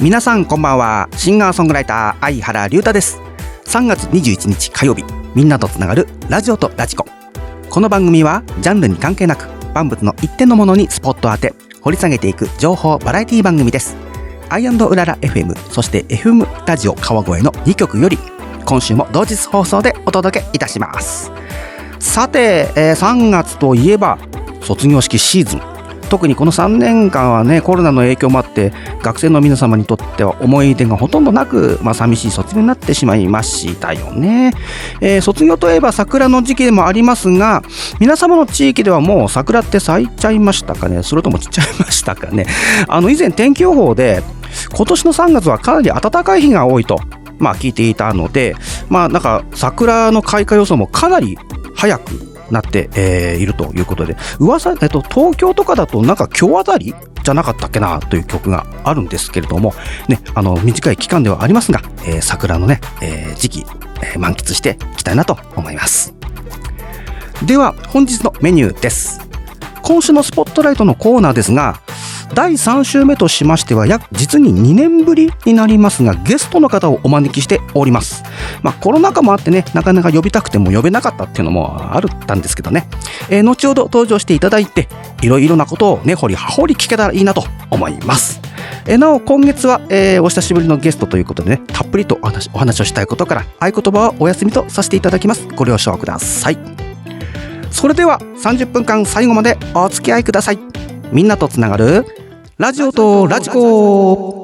[0.00, 1.08] 皆さんこんばんは。
[1.16, 3.20] シンガーソングライター相原龍太です。
[3.64, 5.02] 3月21日火曜日
[5.34, 7.04] みんなとつながるラジオとラジコ。
[7.68, 13.96] この番組はジャンルに関係なく万物の一点のものにスポットを当て掘り下げていく情報バラエティ番組です。
[14.48, 18.18] アイうらら FM そして FM ラジオ川越の2曲より
[18.66, 21.32] 今週も同日放送でお届けいたします。
[21.98, 24.16] さて、えー、3月といえば
[24.60, 25.77] 卒業式シーズン。
[26.08, 28.72] 特にこの3年間はねコロナの影響もあって
[29.02, 34.52] 学生の皆様にとっては思い出がほとんどなく、まあ、寂しい卒業になってしまいましたよね、
[35.00, 37.62] えー、卒業といえば桜の時期でもありますが
[38.00, 41.02] 皆様の地域ではもう桜って咲いちゃいましたかね？
[41.02, 42.46] それとも散っちゃいましたかね？
[42.88, 44.22] あの以前天気予報で
[44.74, 46.98] 今年の3月はかなり暖かい日が多いと
[47.38, 48.56] まあ聞いていたので
[48.88, 51.38] まあなんか桜の開花予想もかなり
[51.74, 59.74] 早くなって、えー、いるということで、噂、えっと、東京とかだとなんか今日あたりじゃなかったっけなという曲があるんですけれども、
[60.08, 63.66] ね、あの、短い期間ではありますが、えー、桜のね、えー、時期、
[64.02, 66.14] えー、満喫していきたいなと思います。
[67.44, 69.20] では、本日のメニューです。
[69.82, 71.80] 今週のスポットライトのコーナーですが、
[72.34, 78.22] 第3週目としましては約実に2年ぶりになりますがゲストの方をお招きしております、
[78.62, 82.88] まあ、コロナ禍もあってねなかなか呼びたくても呼べなかったっていうのもあるったんですけどね、
[83.30, 84.88] えー、後ほど登場していただいて
[85.22, 88.40] いろいろなことを根、ね、掘り葉掘り聞けたらいいなと思います。
[88.86, 95.46] えなお今月は、えー、お久しぶりのゲストということでねたっぷりとお話お話をしたいことから合言葉はお休みとさせていただきます。
[95.48, 96.58] ご了承ください。
[97.70, 100.87] それでは30分間最後までお付き合いください。
[101.12, 102.04] みんなとつながる
[102.58, 104.42] ラジオとラジコ。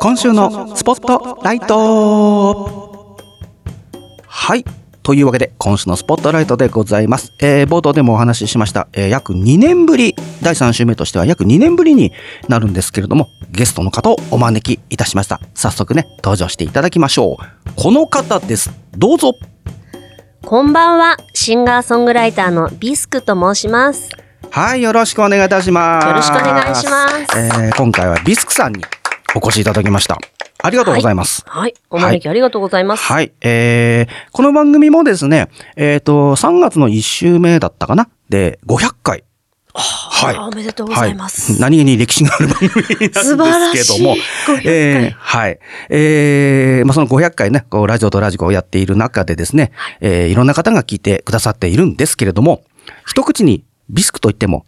[0.00, 3.16] 今週のスポットライト。
[4.26, 4.64] はい。
[5.08, 7.32] というわけで、今週のスポットライトでございます。
[7.40, 12.12] えー、冒頭でもお話ししました、えー、約2年ぶり、第3週目としては約2年ぶりに
[12.46, 15.40] なるんですけれども、ゲストの方をお招きいたしました。
[15.54, 17.70] 早速ね、登場していただきましょう。
[17.74, 18.70] この方です。
[18.98, 19.32] どうぞ。
[20.44, 24.10] こんばんは、シンガーソングライターのビスクと申します。
[24.50, 26.06] はい、よろしくお願いいたします。
[26.06, 27.16] よろしくお願いします。
[27.34, 28.84] えー、今回はビスクさんに
[29.34, 30.18] お越しいただきました。
[30.60, 31.44] ありがとうございます。
[31.46, 31.62] はい。
[31.62, 33.04] はい、お招きありがとうございます。
[33.04, 33.32] はい。
[33.40, 38.08] えー、この番組もですね、えっ、ー、と、3月の1週目だったかな？
[38.28, 39.24] で、500回。
[39.74, 40.36] はい。
[40.36, 41.52] おめでとうございます。
[41.52, 42.70] はい、何気に歴史がある番組
[43.50, 44.16] なんですけども。
[44.64, 45.58] えー、はい。
[45.90, 52.64] えー、まあ、その500回ね、こう、ラジオとラジコをやっている中でですね、はい、えー、いろんな方が聞いてくださっているんですけれども、
[53.06, 54.64] 一口にビスクといっても、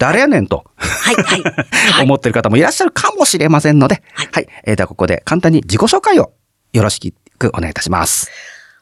[0.00, 0.64] 誰やねんと。
[0.76, 1.14] はい、
[1.92, 2.04] はい。
[2.04, 4.28] 思ってる方もいらっしゃるかもしれませんので、はい。
[4.32, 6.32] はい、えー、ではここで簡単に自己紹介を
[6.72, 8.30] よろしくお願いいたします。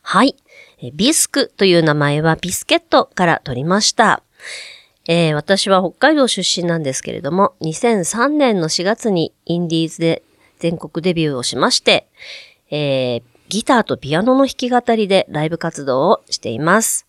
[0.03, 0.37] はい。
[0.95, 4.23] ビスクという名前はビスケットから取りました。
[5.09, 10.23] えー、私は北海道出身なんですけれども、2003年の4月にインディーズで
[10.61, 12.07] 全国デビューをしまして、
[12.71, 17.07] えー、ギターとピアノの弾き語りでライブ活動をしています。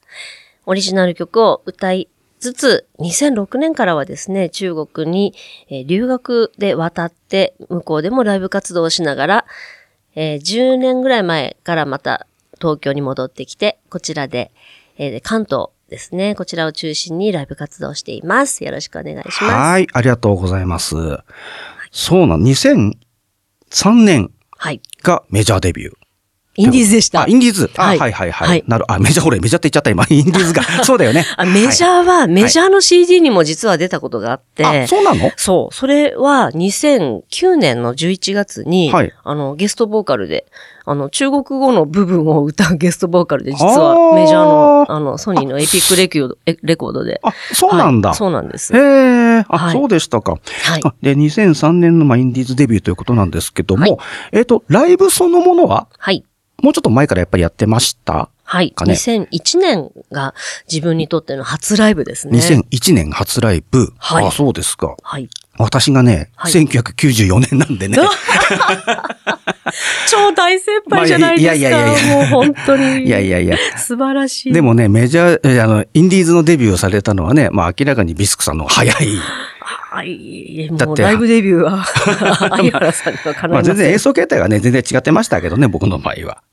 [0.65, 2.07] オリジナル曲を歌い
[2.39, 5.33] つつ、2006年からはですね、中国に、
[5.69, 9.45] え留学で渡って、向こうでもライブ活動をしながら、
[10.15, 12.25] えー、10年ぐらい前からまた
[12.59, 14.51] 東京に戻ってきて、こちらで、
[14.97, 18.63] えー、関東ですね、こちらを中心にライブ活動をしています。
[18.63, 19.43] よろしくお願いします。
[19.43, 20.95] はい、ありがとうございます。
[20.95, 24.31] はい、そうなん、2003年
[25.03, 25.98] がメジャーデビュー。
[26.59, 27.23] インディーズでした。
[27.23, 27.71] あ、インディーズ。
[27.75, 28.63] はい、はいはいはい。
[28.67, 30.63] なる、あ、メジャー、ほれ、メジャーって言っちゃった今、インディーズが。
[30.83, 31.25] そうだよね。
[31.37, 34.65] あ、メジャーは、メジャーの CD にも実は出たことがあって。
[34.65, 35.31] あ、そうなの？
[35.37, 35.73] そう。
[35.73, 40.45] それは2009年の11月に、はい、あの、ゲストボーカルで、
[40.85, 47.19] あの、中国語の部分を歌うゲストボーカルで、実はメジャーの、あの、ソニーのエピックレキューレコードで。
[47.23, 48.13] あ、そうなんだ。
[48.13, 48.75] そうなんです。
[48.75, 50.31] へえ、あ、そうでしたか。
[50.31, 50.37] は
[50.77, 50.81] い。
[51.03, 53.99] で、2003年の、まあ、インディーズデビューということなんですけども、
[54.31, 55.87] えっと、ライブそのものは？
[55.97, 56.25] はい。
[56.61, 58.29] もうちょっと前からやっぱりやってました？
[58.43, 58.73] はい。
[58.77, 60.33] 2001年が
[60.71, 62.39] 自分にとっての初ライブですね。
[62.39, 63.93] 2001年初ライブ？
[63.97, 64.25] はい。
[64.25, 64.95] あ、そうですか。
[65.01, 65.29] はい。
[65.57, 67.97] 私がね、はい1994年なんでね。
[70.09, 71.51] 超大先輩じゃないですか。
[71.51, 73.05] まあいやいやいやいやもう本当に。
[73.05, 73.57] いやいやいや。
[73.77, 74.53] 素晴らしい。
[74.53, 78.95] でもね、メジャー、えあの、インディーズのデビューをされたのはね、まあ明らかにビスクさんの早い。
[79.91, 81.83] はい、だってもうライブデビューは、
[82.37, 86.43] 相原さんにはかないまあ全然演奏形態がね、全然違ってましたけどね、僕の場合は。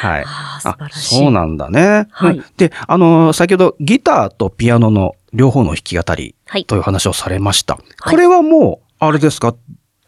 [0.00, 0.24] はい。
[0.24, 2.06] ああ素晴らしいそうなんだね。
[2.12, 7.74] はいうんで、あの、先ほどギターとピアノの両方の弾き語りはいという話をされました。
[7.74, 9.56] はいこれはもう、あれですか、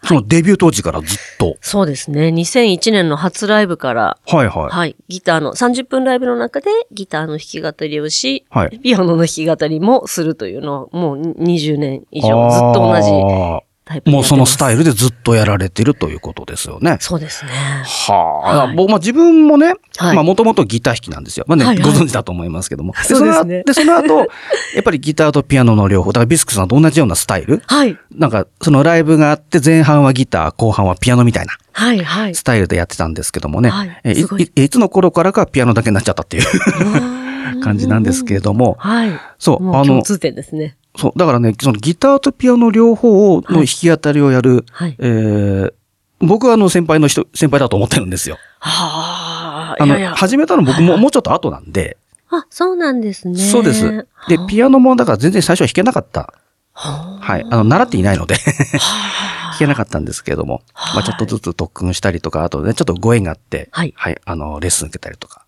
[0.04, 1.56] そのデビュー当時からずっと。
[1.60, 2.28] そうですね。
[2.28, 4.68] 2001年の初ライブから、はいはい。
[4.70, 14.78] はい、ギターの、30分ライブの中でギターの弾き語りをし、はいピアノの弾き語りもするというのを、もう20年以上ずっと同じあタイプーもうそのスタイル。
[14.78, 16.96] ルでずっとやられてるということですよね。
[17.00, 17.50] そうですね。
[17.52, 18.12] は
[18.44, 21.44] あ、はい僕、まあ自分もね、はいまあもともとギター弾きなんですよ。
[21.46, 22.94] まあね、はいはいご存知だと思いますけども。
[22.96, 24.18] でそので、その後、
[24.74, 27.62] やっぱりギターとピアノの両方、だからビスクさんと同じようなスタイル？
[27.66, 27.98] はい。
[28.14, 32.34] なんか、そのライブがあって、前半はギター、後半はピアノみたいなはい、はい。
[32.34, 33.70] スタイルでやってたんですけどもね。
[33.70, 36.44] はいえいいいいつの頃からかピアノだけになっちゃったっていう
[37.62, 38.76] 感じなんですけれども。
[38.78, 39.20] はい。
[39.38, 40.76] そうあの、共通点ですね。
[40.98, 44.96] そう、だからね、そのギターとピアノ両方の弾き語りをやる、はい。
[44.98, 45.72] えー
[46.20, 48.38] 僕はあの先輩の人、先輩だと思ってるんですよ。
[48.58, 50.16] はあ、あの、いやいや。
[50.16, 51.96] 始めたの僕ももうちょっと後なんで、
[52.30, 53.38] あ、そうなんですね。
[53.38, 54.06] そうです。
[54.28, 56.34] で、ピアノもだから全然最初は弾けなかった。
[56.72, 57.46] ははい。
[57.48, 63.94] あの、習っていないので、あ 弾けなかったんですけれども、はいまあちょっとずつ特訓したりとか、あとね、ちょっとご縁があって、はい。
[64.24, 65.42] あの、レッスン受けたりとか。
[65.42, 65.47] あ、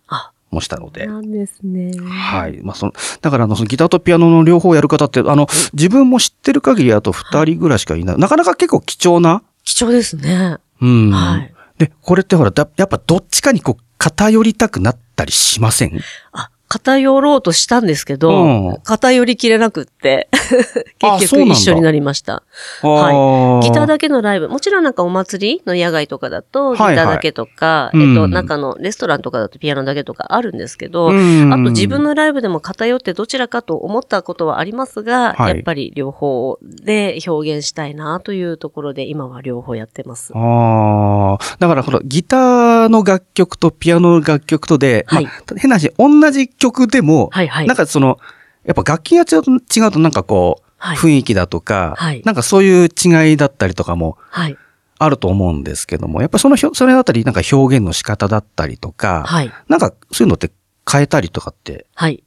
[0.50, 1.92] もしたので、なんですね。
[2.02, 2.60] はい。
[2.62, 8.18] まあ、その、だから、あの、そのギターとピアノの両方やる方って、あの、自分も知ってる限りあと二人ぐらいしかいない。
[8.18, 9.42] なかなか結構貴重な。
[9.64, 10.58] 貴重ですね。
[10.80, 11.10] うん。
[11.10, 15.98] はいで、これってほら、だやっぱどっちかにこう、偏りたくなったりしません？
[16.32, 20.28] あ、偏ろうとしたんですけど、うん偏りきれなくって、
[21.02, 22.44] あ結そうなんだ局一緒になりました。
[22.82, 23.66] はい。
[23.66, 40.32] ギターだけのライブ、もちろんなんかお祭りの野外とかだと、ギタはいはいーだけとか、うんえっと、中のレストランとかだとピアノだけとかあるんですけど、うんあと自分のライブでも偏ってどちらかと思ったことはありますが、はいやっぱり両方で表現したいなというところで、今は両方やってます。
[40.34, 41.56] ああ。
[41.58, 48.20] だから、ほら、ギターの楽曲とピアノの楽曲とで、はいまあ、変な話、同じ曲でも、はいはいなんかその、
[48.64, 54.56] やっぱ楽器が違うと違うとなんかこう、はい雰囲気だとか、はいなんかそういう違いだったりとかもはい。
[55.02, 59.50] あると思うんですけども、やっぱそのひょ、それだったり、なんか表現の仕方だったりとか、はい。
[59.66, 60.50] なんかそういうのって
[60.90, 62.22] 変えたりとかってはい。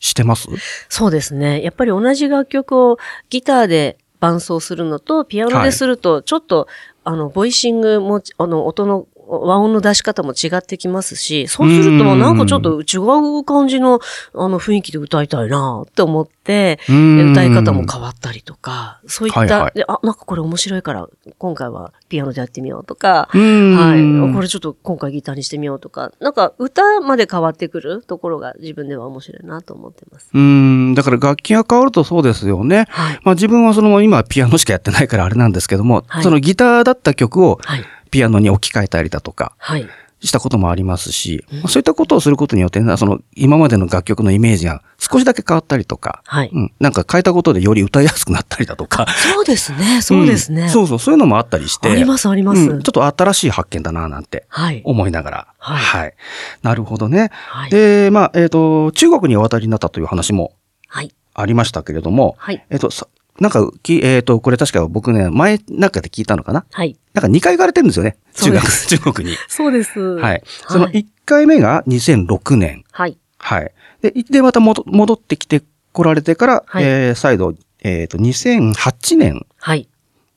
[0.00, 0.48] してます？
[0.88, 1.62] そうですね。
[1.62, 2.98] やっぱり同じ楽曲を
[3.28, 6.66] ギターで伴奏するのと、ピアノですると、ちょっと、
[7.04, 9.06] あの、ボイシングも、あの、音の、
[9.40, 12.98] 和音の出し方も違ってきますし、そうすると、うんなんかちょっと違
[13.40, 14.00] う感じの、
[14.34, 21.08] あの、雰囲気で歌いたいなって思って、歌い方も変わったりとか、そういった、はいはいであ、なんかこれ面白いから、
[21.38, 24.34] 今回はピアノでやってみようとか、はい。
[24.34, 30.30] これちょっと今回ギターにしてみようとか、なんか歌まで変わってくるところが自分では面白いなと思ってます。
[30.32, 32.86] うーん、だから楽器が変わるとそうですよね。
[32.90, 33.20] はい。
[33.24, 37.84] まあ自分はその今ピアノしかやってないからあれなんですけども、はいそのギターだった曲をはい。
[38.14, 39.88] ピアノに置き換えたりだとかはい。
[40.20, 46.50] したこともありますし、まあそういったことをすることによってね、その今までの楽曲のイメージが少しだけ変わったりとか、はい。
[46.50, 49.06] うん、なんか変えたことでより歌いやすくなったりだとか。
[49.34, 50.00] そうですね。
[50.00, 50.66] そうですね。
[50.66, 51.90] んそうそう、そういうのもあったりして。
[51.90, 52.60] あります、あります。
[52.60, 54.80] うんちょっと新しい発見だな、なんてはい。
[54.84, 55.46] 思いながら。
[55.58, 56.14] はい
[56.62, 57.30] なるほどね。
[57.48, 57.70] はい。
[57.70, 60.54] で、まあ、えっ、と、中国にお渡りになったという話も
[60.88, 61.12] はい。
[61.34, 62.64] ありましたけれども、はい。
[62.70, 63.08] えっ、と、さ
[63.40, 66.64] なんか、きえっ、と、これ確か僕ね、前なんかで聞いたのかな？
[66.70, 66.96] はい。
[67.14, 68.16] なんか2回行かれてるんですよね。
[68.34, 69.36] 中学、 中国に。
[69.48, 69.98] そうです。
[69.98, 70.22] は。
[70.22, 72.84] はいその1回目が2006年。
[72.92, 73.18] はい。
[73.38, 73.72] はい。
[74.02, 75.62] で、で、また戻戻ってきて
[75.92, 79.88] 来られてから、はいえー再度、えっ、と、2008年はい。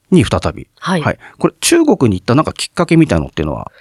[0.10, 0.68] に再び。
[0.80, 1.20] はいはい。
[1.38, 3.72] これ、中国に行ったなんかきっかけみたいのっていうのは？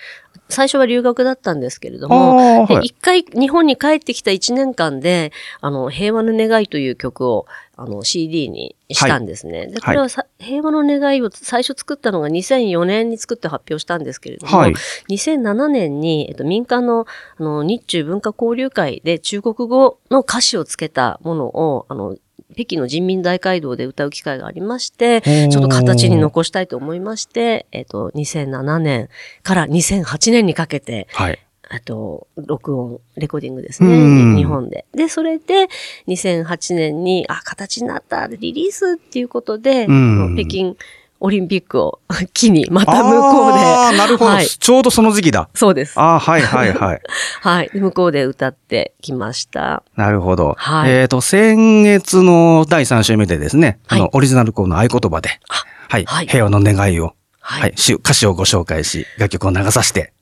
[0.48, 2.90] 最初は留学だったんですけれどあも、ーはい。
[2.90, 9.66] 回日本に帰ってきた一年間で、あの、平和の願いという曲を、あの、CD にしたんですね。
[9.66, 14.74] で、これはさ、平和の願いを最初作ったのが2004年に作って発表したんですけれども、はい。
[15.10, 17.06] 2007年に、えっと、民間の、
[17.38, 22.16] あの、日中文化交流会で中国語の歌詞をつけたものを、あの、
[22.54, 29.08] 北京の人民大会堂で歌う機会がありまして、ーちょっと形に残したいと思いまして、えっと、2007年
[29.42, 31.38] から2008年にかけて、はい。
[31.72, 34.40] えっと、録音、レコーディングですうんね。
[34.40, 34.84] 日本で。
[34.94, 35.68] で、それで、
[36.06, 40.76] 2008年に、あ、形になった、リリースっていうことで、うん北京
[41.20, 42.00] オリンピックを
[42.32, 45.48] 機に、また向こうで、ああ、なるほど、はいちょうどその時期だ。
[45.54, 45.98] そうです。
[45.98, 47.00] ああ、はいはいはい。
[47.40, 47.70] はい。
[47.74, 49.82] で向こうで歌ってきました。
[49.96, 50.54] なるほど。
[50.58, 55.40] はいえっ、と、先月の第3週目でですね、はいあの、オリジナルコーの合言葉で、
[55.88, 60.12] はい、はい平和の願いを、はい歌詞をご紹介し、楽曲を流させて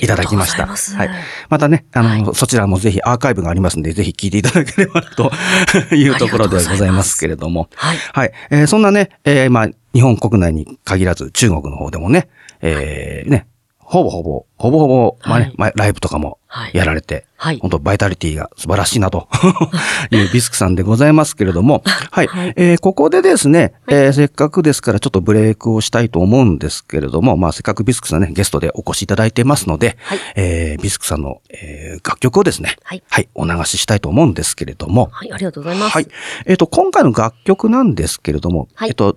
[0.00, 0.66] いただきました。
[0.66, 1.10] ますはい。
[1.50, 5.30] またね、あの、そちらもぜひアーカイブがありますので、ぜひ聞いていただければと
[5.94, 7.68] いうところでございますけれども。
[7.74, 7.98] はい。
[8.12, 8.32] はい。
[8.50, 12.28] えーそんなね、えーまあ、日本国内に限らず中国の方でもね、
[12.60, 13.46] えーね、
[13.94, 15.54] ほぼほぼ、ほぼほぼ、まあねはい。
[15.56, 16.70] まあライブとかもはい。
[16.74, 17.58] やられて、はい。
[17.58, 19.28] 本当バイタリティが素晴らしいなと。
[20.10, 22.26] いうビスクさんでございますけれども、はい。
[22.26, 22.52] はい。
[22.56, 30.18] えーここでですね、えーせっかくですからちょっとブレイクをしたいと思うんですけれども、まあせっかくビスクさんね、ゲストでお越しいただいてますので、はい。
[30.34, 33.02] えービスクさんの、えー楽曲をですね、はい。
[33.08, 35.92] はい、お流ししたいと思うんですけれども、はい、ありがとうございます。
[35.92, 36.08] はい。
[36.46, 38.88] えっ、と、今回の楽曲なんですけれども、はい。
[38.88, 39.16] えっ、と、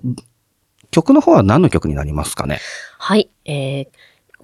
[0.92, 2.60] 曲の方は何の曲になりますかね？
[2.98, 3.30] はい。
[3.46, 3.88] えー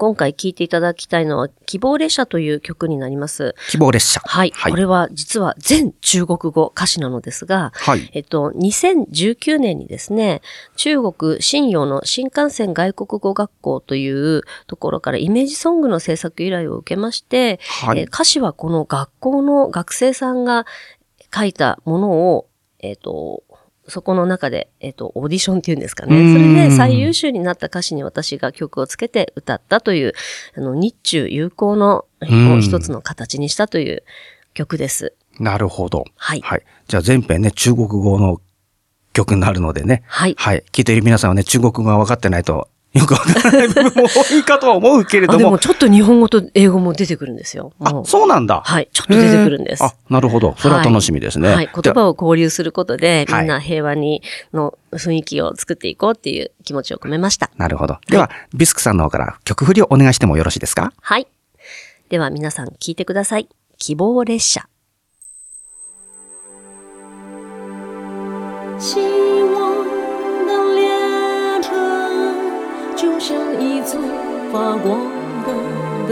[0.03, 3.55] 今回聴いていただきたいのは、希望列車という曲になります。
[3.69, 4.21] 希望列車。
[4.25, 4.51] はい。
[4.53, 4.71] はい。
[4.73, 8.09] これは実は全中国語歌詞なのですが、はい。
[8.11, 10.41] えっと、2019年にですね、
[10.75, 20.65] 中国新陽の新幹線外国語学校というところからイメージソングの制作依頼を受けまして、はいえー歌詞はこの学校の学生さんが
[21.33, 22.47] 書いたものを、
[22.79, 23.43] えっと、
[23.87, 26.33] そこの中で、えっ、と、オーディションっていうんですかね。
[26.33, 30.13] それで最優秀になった歌詞に私が曲をつけて歌ったという、
[30.55, 34.03] あの、日中友好のうん一つの形にしたという
[34.53, 35.13] 曲です。
[35.39, 36.05] なるほど。
[36.15, 36.63] はいはい。
[36.87, 38.39] じゃあ全編ね、中国語の
[39.11, 40.03] 曲になるのでね。
[40.07, 40.35] はい。
[40.37, 40.63] はい。
[40.71, 45.39] 聞いている皆さんはね、中国語が分かってないと、よくわからない部分も多いかとは思うけれあ、ども。
[45.39, 47.73] でもちょっと日本語と英語も出てくるんですよ。
[47.79, 48.61] あそうなんだ。
[48.63, 48.89] はい。
[48.93, 49.83] ちょっと出てくるんです。
[49.83, 50.55] あ、なるほど。
[50.59, 51.49] それは楽しみですね。
[51.49, 51.69] はい。
[51.73, 54.21] 言葉を交流することで、はいみんな平和に、
[54.53, 57.49] の雰囲気を作っていこうっていう気持ちを込めました。
[57.57, 57.97] なるほど。
[58.07, 60.93] では、ビスクさんの方から曲振りをお願いしてもよろしいですか？
[61.01, 61.27] はい。
[62.09, 63.49] では皆さん聞いてください。
[63.79, 64.67] 希望列車。
[73.63, 73.97] 一座
[74.51, 74.99] 发光
[75.45, 75.53] 的
[76.05, 76.11] 灯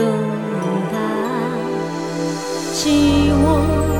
[0.90, 0.94] 塔，
[2.72, 3.91] 希望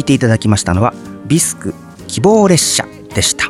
[0.00, 0.94] 聴いていただきましたのは、
[1.26, 1.74] ビスク
[2.08, 3.46] 希望列車でした。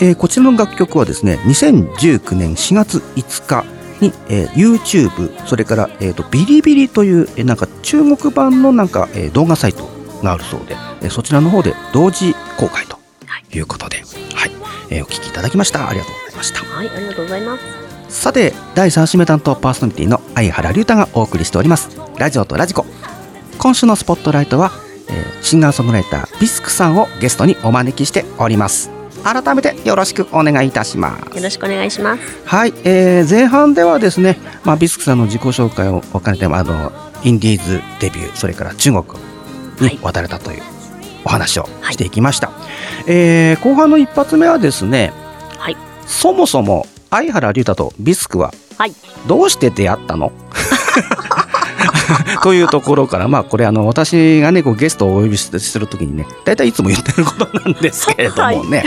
[0.00, 3.64] えーこちらの楽曲はですね、2019年4月5日
[4.00, 9.88] に、えー YouTube、それから、えーとビリビリという、えーなんか中国版のなんか、えー動画サイト
[10.22, 12.98] があるそうで、えーそちらの方で同時公開と
[13.52, 13.96] いうことで、
[14.34, 14.50] はい。
[14.90, 15.88] えーお聴きいただきました。
[15.88, 16.60] ありがとうございました。
[16.64, 17.58] はい、ありがとうございま
[18.08, 18.20] す。
[18.22, 21.90] さて、第3週目担当パーソナリティの相原龍太がお送りしております。
[22.16, 22.86] ラジオとラジコ。
[23.58, 24.70] 今週のスポットライトは、
[25.10, 28.90] えーシンガーソングライタービスクさんをゲストにお招きしております。
[29.24, 31.36] 改めてよろしくお願いいたします。
[31.36, 32.22] よろしくお願いします。
[32.46, 39.04] はい、えー前半ではですね、まあ、ビスクさんの自己紹介を兼ねて、あの、インディーズデビュー、それから中国
[39.90, 40.62] に渡れたという
[41.24, 42.50] お話をしていきました。
[43.06, 45.12] えー後半の一発目はですね、
[45.58, 45.76] はい。
[46.06, 48.92] そもそも相原龍太とビスクははい。
[49.26, 50.32] どうして出会ったの？
[52.42, 58.84] というところから、まあこれあの私がね、こうゲストをお呼びするときにね、大体いつも言ってることなんですけれどもね。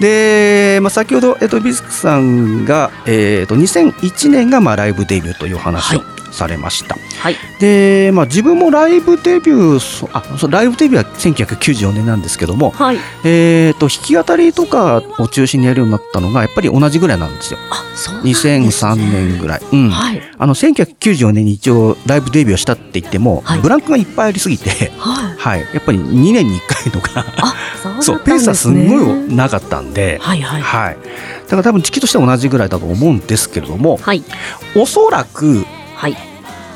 [0.00, 6.96] で、まあ先ほど、えっと、ビスクさんが、えっと、2001年がまあライブデビューというお話をはいされました。
[7.18, 7.36] はい。
[7.60, 12.98] で、まあ自分もライブデビュー、そあ、そうライブデビューは1994年なんですけども、はい。
[13.24, 17.58] えっと、弾き語りとかを中心にやるようになったのが、やっぱり同じぐらいなんですよ。
[17.70, 18.58] あ、そうなんですね。
[18.58, 19.62] 2003年ぐらい。
[19.72, 19.90] うん。
[19.90, 20.22] はい。
[20.38, 25.36] あの1994年に一応ライブデビューをしたって言っても、はいブランクがいっぱいありすぎて、はい。
[25.36, 28.02] はい、やっぱり2年に1回とか、あ、 そうね。
[28.02, 30.62] そうペースはすんごいなかったんで、はいはい。
[30.62, 30.96] はい、
[31.44, 34.22] だから多分時期としては同じぐらいだと思うんですけれども、はい。
[34.74, 35.64] おそらく
[35.96, 36.16] はい。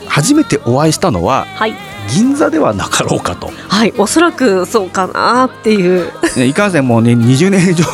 [0.08, 1.74] 初めてお会いしたのははい。
[2.08, 3.52] 銀座ではなかろうかと。
[3.68, 3.94] はい。
[3.96, 6.10] おそらくそうかなっていう。
[6.36, 7.84] ねいかんせんもうね20年以上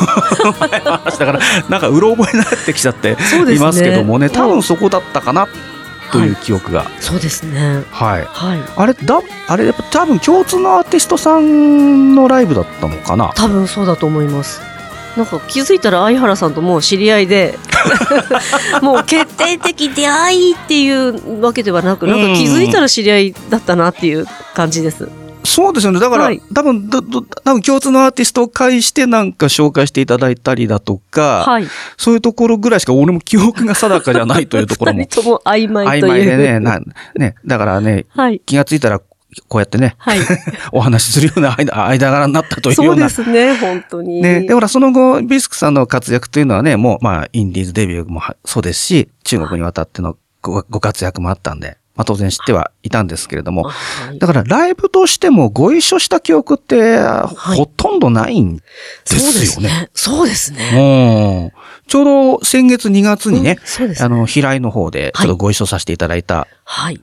[0.59, 3.17] 前の話だから なんかうろ覚えになってきちゃって
[3.53, 5.47] いますけどもね多分そこだったかな
[6.11, 7.83] という記憶が、そうですね。
[7.91, 8.59] はい、はい。
[8.75, 13.31] あれだあれやっぱ多分共通のアーティストさんのライブだったのかな？
[13.35, 14.61] 多分そうだと思います。
[15.17, 17.57] なんか気づいたら相原さんともう知り合いで
[18.81, 25.09] もう決定的出会いっていうわけではなくなんか気づいたら知り合いだったなっていう感じです。
[25.43, 31.67] そうですよねだから、はい多分多分共通のアーティストを介してなんか紹介していただいたりだとか、はい。
[31.95, 36.11] そういうところぐらいしか俺も記憶が定かじゃないというところも 二人とも曖昧曖という。
[36.11, 36.79] 昧でねな
[37.15, 38.41] ねだからねはい。
[38.45, 38.99] 気がついたら
[39.47, 40.19] こうやってねはい。
[40.71, 44.21] お話しするような間間柄になったというそうようなですね、本当に。
[44.21, 53.73] ね、で、ほら、その後、ビスクさんの活躍というのはね、もう、まあ、インディーズデビューもはそうですし、中国に渡ってのごご活躍もあったんで、まあ、当然知ってはいたんですけれども、は
[54.13, 58.63] いだから、ライブとしてもご一緒した記憶って、ほとんどないんで
[59.05, 59.89] すよね。
[59.93, 61.51] そうですね。
[61.53, 62.05] うんちょう
[62.39, 67.01] ど先月2月にねうん、ねあの、平井の方で、ちょっとご一緒させていただいた、はい。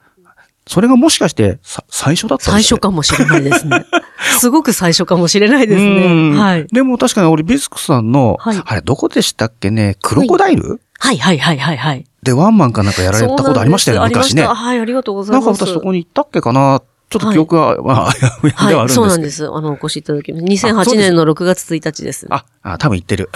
[0.66, 3.84] それがもしかして、さ最初だった最初かもしれないですね。
[4.40, 6.38] すごく最初かもしれないですうんね。
[6.38, 6.66] はい。
[6.68, 12.04] でも確かに俺、ビスクさんの、はいあれ、どこでしたっけね、クロコダイル、はいはいはいはいはい。
[12.22, 14.46] で、ワンマンかなんかやられたことありましたよね、昔ね。
[14.46, 15.66] はい、ありがとうございなんかます。
[15.66, 16.80] 私そこに行ったっけかな
[17.14, 18.94] ちょっと記憶が、まあ、あやふやではあるんはい、ですけど。
[18.94, 19.46] そうなんです。
[19.46, 20.68] あの、お越しいただきました。
[20.68, 22.26] あそう2008です年の6月1日です。
[22.30, 23.30] あ、あ、多分行ってる。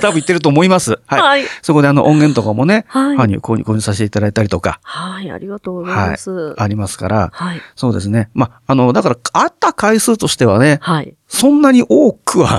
[0.00, 0.98] 多分行ってると思います。
[1.06, 1.20] はい。
[1.20, 7.60] はいそこであの音源とかもね、はいはい、購入購入させていただいたりとか、はい、ありがとうございはいます。、ありますから、はい。
[7.76, 8.30] そうですね。
[8.34, 11.14] まあ、あの、だから、会った回数としてはね、はい。
[11.28, 12.58] そんなに多くは、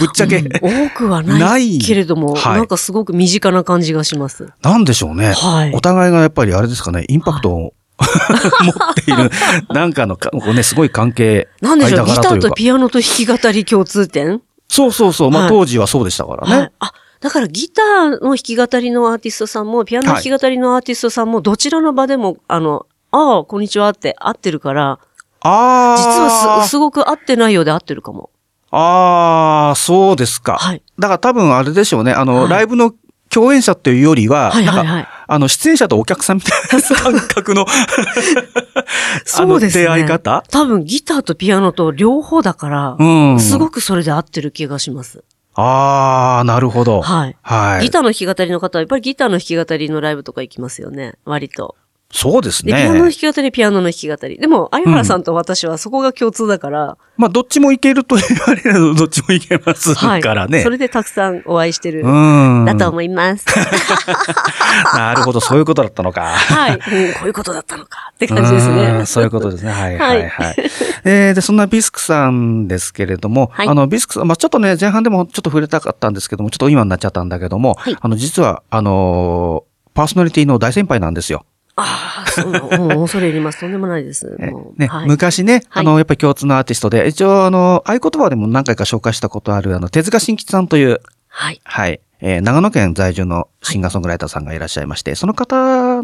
[0.00, 4.48] ぶっちゃけ、うん多くはないけれども、はいなんかすごく身近な感じがします。
[4.62, 5.32] なんでしょうね。
[5.34, 7.74] はいお互いがやっぱりあれですかね、インパクトを、
[8.62, 9.30] 持っている、
[9.70, 15.30] なんかのか、こうね、すごい関係、なんでしょう、ギターとピアノと弾き語り共通点そうそうそう。
[15.30, 16.56] まあ、はい当時はそうでしたからね。
[16.56, 16.72] はい。
[16.80, 24.98] あ、だからギターの弾き語りのアーティストさんも、ピアノ弾き語りのアーティストさんも、どちらの場でも、あの、ああ、こんにちはって合ってるから、
[25.40, 25.96] ああ。
[25.96, 28.30] 実はす、すごく合ってないようで合ってるかも。
[28.70, 30.58] ああ、そうですか。
[30.58, 32.12] はいだから多分あれでしょうね。
[32.12, 32.92] あの、はいライブの
[33.30, 39.84] 共演者っていうよりは、はいはいはいあの、出演者とお客さんみたいな 感覚の、あの、そうですね。
[39.84, 40.42] 出会い方？
[40.50, 43.38] 多分ギターとピアノと両方だから、うん。
[43.38, 45.22] すごくそれで合ってる気がします。
[45.54, 47.02] ああ、なるほど。
[47.02, 47.36] はい。
[47.42, 47.82] はい。
[47.82, 51.14] ギターの弾き語りの方は、やっぱりギターの弾き語りのライブとか行きますよね。
[51.24, 51.76] 割と。
[52.10, 53.12] そうですで、ピアノの弾ね。
[53.12, 54.38] き語り、ピアノの弾き語り。
[54.38, 60.22] でも、相原さんと私はそこが共通だから、まあ、どっちもいけると言われると、どっちもいけますはい。
[60.22, 60.62] からね。
[60.62, 62.02] それでたくさんお会いしてる。
[62.04, 62.64] うん。
[62.64, 63.44] だと思います。
[64.94, 66.22] なるほど、そういうことだったのか。
[66.22, 66.78] はい、うん。
[66.78, 69.06] こういうことだったのかって感じですうねん。
[69.06, 69.70] そういうことですね。
[69.72, 70.56] はい、ははいい、はい。
[71.04, 81.44] えーで、そんなビスクさんですけれども、はいあの、ビスクさん、まあちょっとね、前半でもちょっと触れたかったんですけども、ちょっと今になっちゃったんだけども、はいあの、実は、あのーパーソナリティの大先輩なんですよ。
[81.80, 83.60] ああ、そう、もう恐れ入ります。
[83.60, 84.36] とんでもないです。
[84.76, 91.60] ね、はい、昔ね、はいあの、やっぱり共通のアーティストで、一応、あの、合言葉でも何回か紹介したことある、あの、手塚新吉さんという、はい。
[91.64, 96.02] はい、えー長野県在住のシンガーソングライターさんがいらっしゃいまして、その方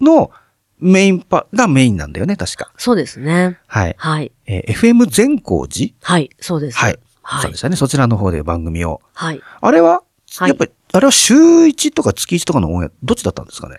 [0.00, 0.30] の
[0.78, 2.70] メインパ、がメインなんだよね、確か。
[2.76, 3.58] そうですね。
[3.66, 3.94] はい。
[3.96, 4.32] はい。
[4.46, 5.94] えー FM 善光寺？
[6.02, 6.30] はい。
[6.40, 6.78] そうです。
[6.78, 6.98] はい。
[7.22, 7.56] はいそうで。
[7.56, 7.76] したね。
[7.76, 9.00] そちらの方で番組を。
[9.14, 9.40] はい。
[9.60, 10.02] あれは、
[10.38, 13.76] はいやっぱり、あれは週1とか月1とかのオンエア、どっちだったんですかね？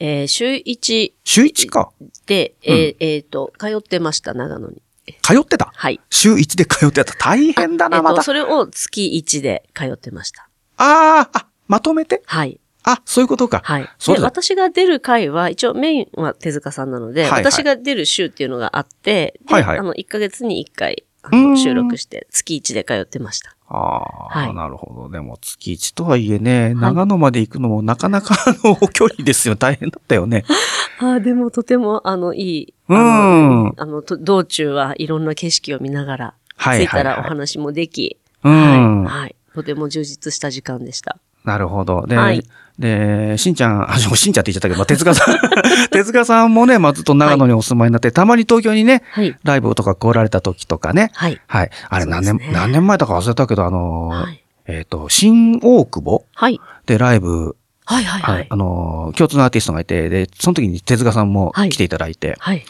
[0.00, 1.90] えー週1週1か。
[2.26, 4.82] で、えーえーと、通ってました、長野に。
[5.22, 5.70] 通ってた？
[5.74, 6.00] はい。
[6.10, 7.14] 週1で通ってた。
[7.14, 8.14] 大変だな、また。
[8.14, 10.48] えっと、それを月1で通ってました。
[10.76, 12.22] ああ、あ、まとめて？
[12.26, 12.60] はい。
[12.84, 13.60] あ、そういうことか。
[13.64, 13.82] はい。
[13.82, 14.22] で、そうだ。
[14.22, 23.54] 私が出る回は、一応メインは手塚さんなので、はいはい私が出る週っていうのがあって、ではいはいあの、1ヶ月に1回、あの収録して、月1で通ってました。
[23.70, 25.10] ああ、はいなるほど。
[25.10, 29.56] でも月1とはいえね、長野まで行くのもなかなかの距離ですよ。
[29.56, 30.44] 大変だったよね。
[31.00, 39.20] ああ、でもとても、あの、いい、うあんの、あのと道中はいろんな景色を見ながら、はい着いたらお話もでき、うんはい。
[39.20, 39.34] はい。
[39.58, 41.18] とても充実した時間でした。
[41.44, 42.06] なるほど。
[42.06, 42.42] で、はい
[42.78, 45.36] で、しんちゃん、 あ、しんちゃんって言っちゃったけど、まあ、手塚さん、
[45.90, 49.36] 手塚さんもね、まあ、ずっと長野にお住まいになって、たまに東京にね、はい。
[49.42, 51.10] ライブとか来られた時とかね。
[51.14, 51.40] はい。
[51.48, 51.70] はい。
[51.88, 54.44] あれ何年、ね何年前だか忘れたけど、あのーはい。
[54.66, 56.60] えっ、と、新大久保はい。
[56.86, 58.04] でライブ、はい。
[58.04, 58.22] はい。
[58.22, 58.46] あはい。
[58.48, 62.64] あのー共通のアーティストがいて、で、その時に手塚さんもはい来ていただいて、はい。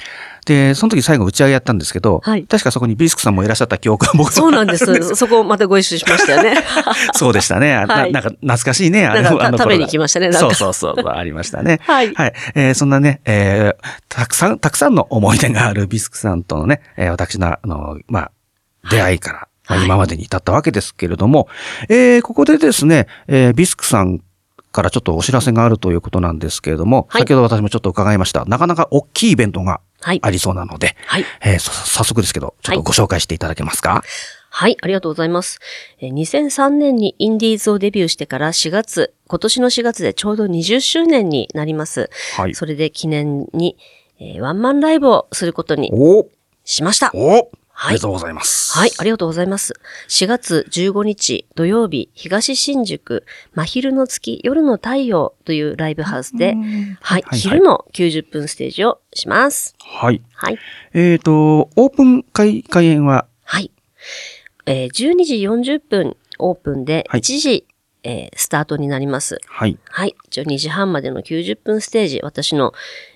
[0.48, 5.14] で、その時最後打ち上げやったんですけど、はい確かそこにビスクさんもいらっしゃった記憶が僕はそうなんです。
[5.14, 6.64] そこまたご一緒しましたよね。
[7.12, 7.74] そうでしたね。
[7.74, 9.06] あはいななんか懐かしいね。
[9.06, 10.94] あのあの食べに行きましたねそうそうそう。
[11.06, 11.80] ありましたね。
[11.84, 12.32] はいはい。
[12.54, 18.30] えーそんなね、えーたくさん、たくさんの思い出があるビスクさんとのね、えー私の、あの、まあ、
[18.90, 21.46] 出会いから、まあはい今までに至ったわけですけれども、
[21.90, 24.20] えーここでですね、えービスクさん
[24.72, 28.44] からちょっとお知らせがあるということなんですけれども、はい先ほど私もちょっと伺いました。
[28.46, 31.24] なかなか大きいイベントがはいありそうなので、はい。
[31.42, 34.02] えーそ早速ですけど、ちょっとご紹介していただけますか、
[34.50, 35.58] はい、ありがとうございます。
[36.00, 42.10] えー2003年にインディーズをデビューしてから4月、今年の4月でちょうど20周年になります。
[42.36, 42.54] はい。
[42.54, 43.76] それで記念に、
[44.20, 46.26] えーワンマンライブをすることにお
[46.64, 47.10] しました。
[47.14, 48.76] おはいありがとうございます。
[48.76, 49.74] はい、ありがとうございます。
[50.08, 56.56] 4月15日土曜日、東新宿、真昼の月、夜の太陽というライブハウスで、
[57.00, 59.76] はい、はい昼の90分ステージをします。
[59.78, 60.20] はい。
[60.32, 60.58] はい。
[60.92, 63.70] えっ、と、オープン会、開演は、はい。
[64.66, 67.67] えー12時40分オープンで、はい1時、
[68.02, 69.38] えースタートになります。
[69.46, 69.78] はい。
[69.90, 70.16] はい。
[70.30, 72.72] 12時半までの90分ステージ、私の、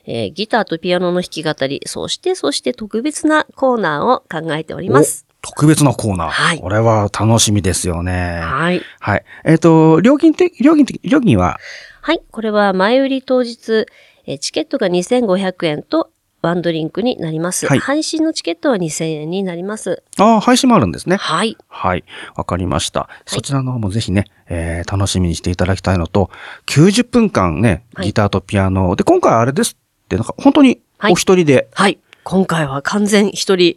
[0.06, 5.26] えーギターとピアノの弾き語り、そして、そして特別なコーナーを考えております。
[5.44, 6.28] お特別なコーナー。
[6.28, 8.40] はいこれは楽しみですよね。
[8.42, 8.82] はい。
[9.00, 9.24] はい。
[9.44, 11.58] えっ、と、料金的、料金的、料金は、
[12.00, 12.22] はい。
[12.30, 13.86] これは前売り当日、
[14.26, 16.10] えーチケットが2500円と
[16.42, 17.66] ワンドリンクになります。
[17.66, 20.02] はい配信のチケットは2000円になります。
[20.18, 21.16] ああ、配信もあるんですね。
[21.16, 21.56] はい。
[21.68, 22.04] はい。
[22.34, 23.08] わかりました。
[23.26, 26.30] そちらの方もぜひね、えー楽しみにしていただきたいのと、
[26.66, 28.94] 90分間ね、はいギターとピアノ。
[28.96, 31.98] で、今回あれですって、なんか本当にお一人で、はい。
[32.24, 33.76] 今回は完全一人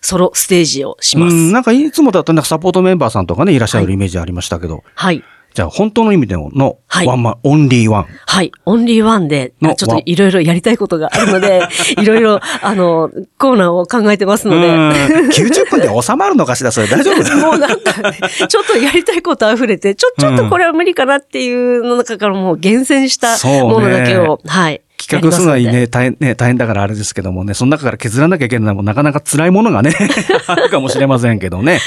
[0.00, 1.34] ソロステージをします。
[1.34, 5.22] うん、なんかいつもだとなんかサポートメンバーさんとかね、いらっしゃるイメージありましたけど、はい。
[5.56, 8.06] じゃあ本当の意味での、のはいワンマン、オンリーワン。
[8.26, 8.52] はい。
[8.66, 11.66] オンリーワンで、のちょっといろいろやりたいことがあるので、
[11.96, 14.90] いろいろ、あの、コーナーを考えてますので、うん
[15.30, 24.82] 90分で収まるのかしらそれ大丈夫 もうなんかね、ちょっとやりたいこと溢れて、ちょ、ちょっとこれは無理かなっていうの中からもう厳選したものだけを、はい。
[24.98, 29.92] 企画するのにね、大変、ね、大変だからあれですけどもね、その中から削らなきゃいけないのもなかなか辛いものがね、
[30.46, 31.80] あるかもしれませんけどね。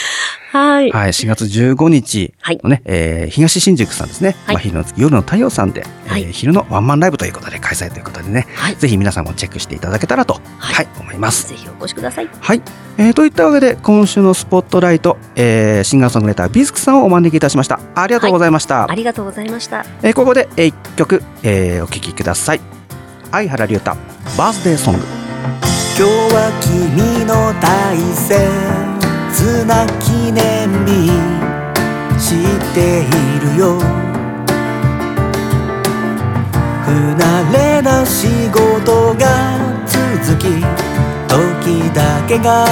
[0.52, 0.90] はい。
[0.92, 4.36] はい、4月15日のね、えー東新宿さんですね。
[4.46, 11.50] はいまあ昼の月、夜の太陽さんで、はいえー昼のワンマンライブということで開催ということでね、はいぜひ皆さんもチェックしていただけたらと、は、はいい思います。
[11.50, 12.30] ぜひお越しください。
[12.40, 12.62] はい。
[12.98, 17.80] えーといったわけで、今週のスポットライト、えーシンガーソングライタービスクさんをお招きいたしました。
[17.96, 18.90] ありがとうございました。
[18.90, 19.86] ありがとうございました。
[20.04, 22.79] えーここで、えー一曲、えーお聴きください。
[23.32, 23.96] 相原龍太、
[24.38, 25.00] バースデーソング。
[26.00, 31.12] 今日は君の大切な記念日
[32.18, 32.34] し
[32.74, 33.04] てい
[33.42, 33.78] るよ
[36.86, 40.64] 不慣れな仕事が続き
[41.28, 42.66] 時だけが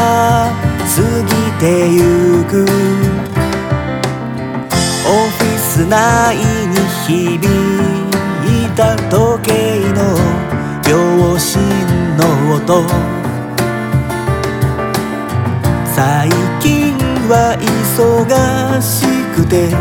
[0.79, 0.87] 過
[1.21, 2.63] ぎてゆく
[5.05, 7.43] オフィス内に響
[8.65, 9.53] いた時計
[9.91, 10.46] の
[10.87, 11.59] 秒針
[12.15, 12.87] の音
[15.85, 16.29] 最
[16.61, 16.95] 近
[17.27, 19.75] は忙しくて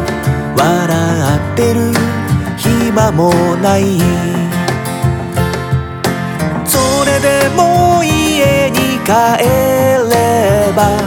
[0.58, 1.92] 笑ってる
[2.56, 3.30] 暇も
[3.62, 4.00] ない
[6.66, 9.44] それでも家に帰
[10.10, 10.98] れば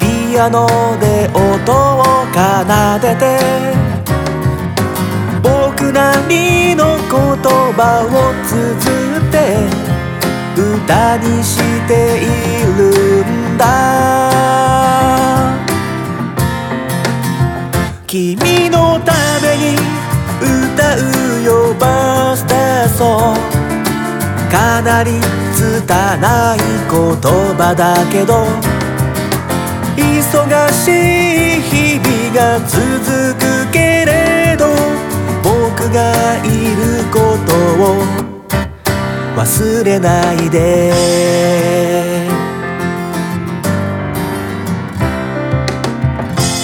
[0.00, 0.66] ピアノ
[0.98, 3.87] で音を奏でて
[5.98, 7.10] 僕なりの言
[7.74, 8.10] 葉を
[8.46, 9.36] 綴って
[10.56, 11.58] 歌にし
[11.88, 12.26] てい
[12.78, 12.80] る
[13.24, 13.64] んだ。
[18.06, 19.74] 君のために
[20.40, 23.34] 歌うよバースデーソ。
[23.34, 23.36] ン
[24.52, 25.10] かなり
[25.52, 26.58] 拙い
[26.88, 26.98] 言
[27.56, 28.46] 葉だけど
[29.96, 30.86] 忙し
[31.58, 32.78] い日々が続
[33.34, 33.87] くけど
[35.90, 38.02] がいることを
[39.36, 40.92] 忘れないで。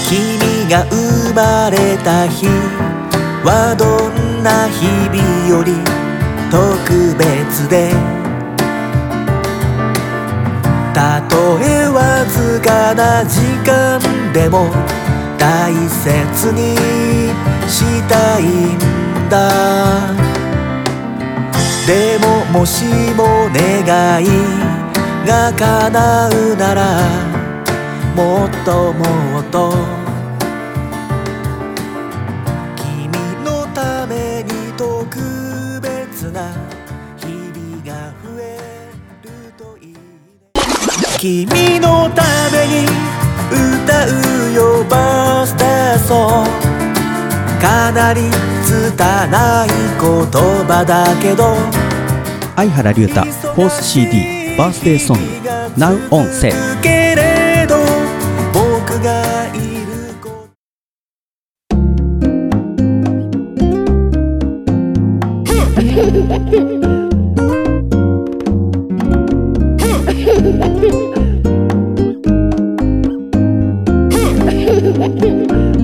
[0.09, 2.47] 君が生まれた日
[3.45, 5.73] はどんな日々より
[6.51, 7.93] 特別で。
[10.95, 14.01] たとえわずかな時間
[14.33, 14.71] でも
[15.37, 16.77] 大切に
[17.69, 18.84] したい
[19.25, 20.35] んだ。
[21.87, 22.85] でももし
[23.15, 24.27] も願い
[25.27, 26.99] が叶うなら
[28.17, 29.75] もっともっと
[32.75, 33.11] 君
[33.45, 36.55] のために特別な
[37.19, 38.91] 日々が増え
[39.23, 39.97] るといい
[41.19, 42.87] 君のために
[43.53, 46.45] 歌うよバースデーソ。
[46.45, 46.64] ング
[47.65, 48.21] かなり
[48.63, 50.11] 拙い言
[50.69, 51.57] 葉だけど。
[52.57, 55.23] 相原龍太フォース CD バースデーソング
[55.79, 57.77] Now on Sale けれど
[58.53, 59.95] 僕がいる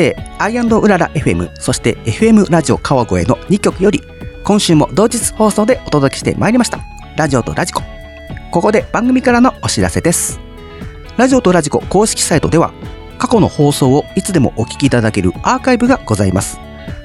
[0.00, 4.02] て、アイうらら FM、そして FM ラジオ川越の2曲より、
[4.44, 6.80] 今週も同日放送でお届けしてまいりました。
[7.18, 7.82] ラジオとラジコ。
[8.50, 10.40] ここで番組からのお知らせです。
[11.18, 12.72] ラジオとラジコ公式サイトでは、
[13.18, 16.58] 過去の放送をいつでもお聞きいただけるアーカイブがございます。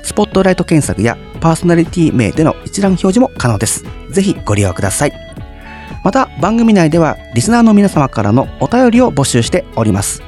[0.03, 3.83] スポットライト検索やパーソナリティ名での一覧表示も可能です。
[4.09, 5.13] ぜひご利用ください。
[6.05, 10.23] また、番組内ではリスナーの皆様からのお便りを募集しております。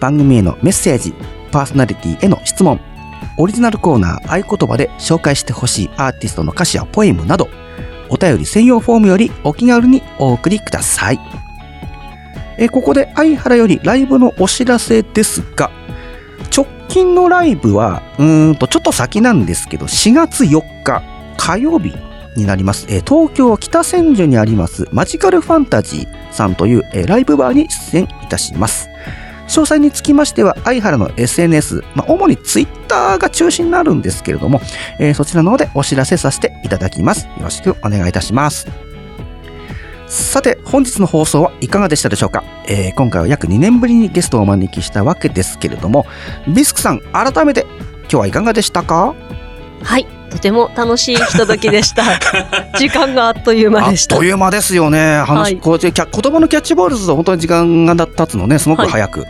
[0.00, 1.14] 番組へのメッセージ、
[1.48, 2.80] パーソナリティへの質問、
[3.36, 7.48] オリジナルコーナー合言葉で紹介してほしいアーティストの歌詞やポエムなど、
[8.08, 11.20] お便り専用フォームよりお気軽にお送りください。
[12.58, 15.70] えここで相原よりライブのお知らせですが、
[16.54, 21.02] 直近のライブは、うーんと、ちょっと先なんですけど、4月4日
[21.36, 21.94] 火曜日
[22.36, 22.86] になります。
[22.88, 28.88] え東京北千住にありますマジカルファンタジーさんという、えライブバーに出演いたします。
[29.48, 34.60] 詳細につきましては、相原の SNS、まあ、主にツイッターが中心になるんですけれども、
[34.98, 37.24] えーそちらの方でお知らせさせていただきます。
[37.26, 38.68] よろしくお願いいたします。
[40.06, 46.06] さて、本日の放送はいかがでしたでしょうか、えー今回は約2年ぶりにゲストをお招きしたわけですけれども、
[46.46, 47.66] ビスクさん、改めて
[48.02, 49.14] 今日はいかがでしたか？
[49.82, 50.06] はい。
[50.30, 52.04] とても楽しいひとときでした。
[52.78, 54.16] 時間があっという間あっでした。
[54.16, 55.22] という間ですよね。
[55.24, 59.28] 話、はいこうやってキャ言葉のキャッチボールすると本当に時間が経つのね、すごく早く、はい。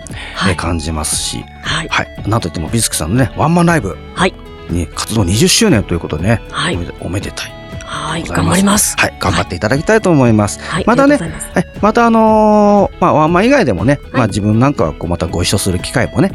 [0.51, 1.89] えー感じますし、はい。
[1.89, 2.09] はい。
[2.27, 4.35] なんといってもビスクさんのね、ワンマンライブはい。
[4.71, 7.53] に活動20周年ということでね、はいおめでたい。
[7.85, 8.23] はい。
[8.25, 8.97] 頑張ります。
[8.99, 9.15] はい。
[9.19, 10.61] 頑張っていただきたいと思います。
[10.63, 10.85] はい。
[10.87, 16.33] またねはい、またあのーまあワンマン以外でもね、まあ自分なんかはこうまたご一緒する機会もね、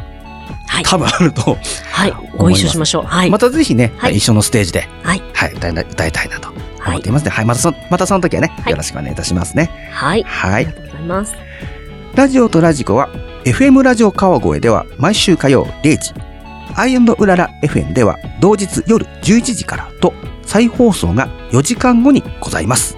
[0.66, 0.84] はい。
[0.84, 1.56] 多分あると、
[1.92, 2.12] はい。
[2.36, 3.04] ご一緒しましょう。
[3.04, 3.30] はい。
[3.30, 5.22] またぜひね、はい一緒のステージで、はい。
[5.32, 6.58] はい、歌いたいなとはい
[6.90, 7.12] 思ってい。
[7.12, 7.30] ますね。
[7.30, 9.70] はい、またそまたその時はね、はいよろしくお願いいたしますね。
[9.92, 10.24] はい。
[10.24, 10.76] あはいりが。
[10.76, 11.34] とうございます。
[12.14, 13.08] ラジオとラジコは
[13.44, 16.12] FM ラジオ川越では毎週火曜0時、
[16.76, 22.96] アイうらら FM では同日夜11時からと再放送が4時間後にございます。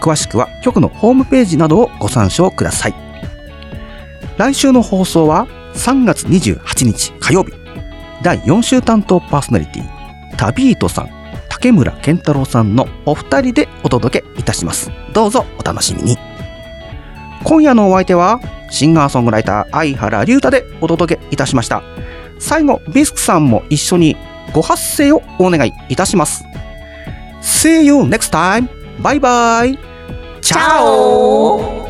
[0.00, 2.94] 詳しくは局のホームページなどをご参照ください。
[4.38, 7.52] 来週の放送は3月28日火曜日、
[8.22, 11.10] 第4週担当パーソナリティ、タビートさん、
[11.48, 14.90] 竹村健太郎さんのお二人でお届けいたします。
[15.12, 16.16] どうぞお楽しみに。
[17.44, 21.82] 今夜のお相手は、シンガーソングライター、相原龍太でお届けいたしました。
[22.38, 24.16] 最後、ビスクさんも一緒に
[24.52, 26.44] ご発声をお願いいたします。
[27.42, 28.68] See you next time!
[29.02, 29.78] バイバイ
[30.40, 31.85] チャオ